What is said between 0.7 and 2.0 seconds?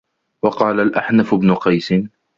الْأَحْنَفُ بْنُ قَيْسٍ